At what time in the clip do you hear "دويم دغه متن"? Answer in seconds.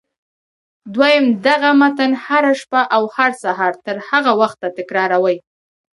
0.95-2.11